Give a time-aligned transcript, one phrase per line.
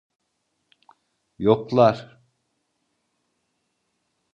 [1.37, 2.19] Yoklar.